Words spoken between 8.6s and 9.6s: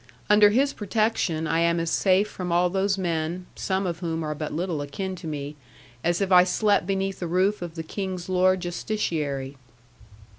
Justiciary.